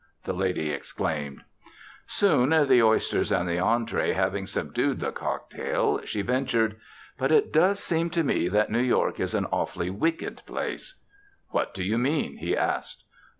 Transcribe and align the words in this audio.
the 0.23 0.33
lady 0.33 0.71
exclaimed. 0.71 1.43
Soon, 2.07 2.49
the 2.67 2.81
oysters 2.81 3.31
and 3.31 3.47
the 3.47 3.59
entree 3.59 4.13
having 4.13 4.47
subdued 4.47 4.99
the 4.99 5.11
cocktail, 5.11 6.01
she 6.05 6.23
ventured: 6.23 6.75
"But 7.19 7.31
it 7.31 7.53
does 7.53 7.77
seem 7.79 8.09
to 8.17 8.23
me 8.23 8.47
that 8.47 8.71
New 8.71 8.81
York 8.81 9.19
is 9.19 9.35
an 9.35 9.45
awfully 9.51 9.91
wicked 9.91 10.41
place." 10.47 10.95
"What 11.49 11.75
do 11.75 11.83
you 11.83 11.99
mean?" 11.99 12.37
he 12.37 12.57
asked. 12.57 13.03